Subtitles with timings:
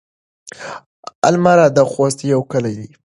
[1.29, 2.89] المره د خوست يو کلی دی.